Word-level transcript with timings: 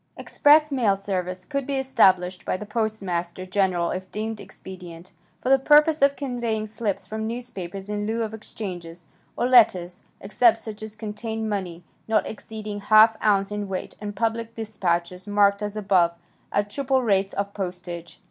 "Express 0.17 0.71
mail 0.71 0.97
service" 0.97 1.45
could 1.45 1.67
be 1.67 1.75
established 1.77 2.43
by 2.43 2.57
the 2.57 2.65
Postmaster 2.65 3.45
General 3.45 3.91
if 3.91 4.09
deemed 4.11 4.39
expedient, 4.39 5.13
for 5.43 5.49
the 5.49 5.59
purpose 5.59 6.01
of 6.01 6.15
conveying 6.15 6.65
slips 6.65 7.05
from 7.05 7.27
newspapers 7.27 7.87
in 7.87 8.07
lieu 8.07 8.23
of 8.23 8.33
exchanges, 8.33 9.05
or 9.37 9.45
letters, 9.47 10.01
except 10.19 10.57
such 10.57 10.81
as 10.81 10.95
contained 10.95 11.47
money, 11.47 11.83
not 12.07 12.25
exceeding 12.25 12.81
½ 12.81 13.15
ounce 13.23 13.51
in 13.51 13.67
weight, 13.67 13.93
and 14.01 14.15
public 14.15 14.55
dispatches, 14.55 15.27
marked 15.27 15.61
as 15.61 15.77
above, 15.77 16.15
at 16.51 16.71
triple 16.71 17.03
rates 17.03 17.33
of 17.33 17.53
postage. 17.53 18.19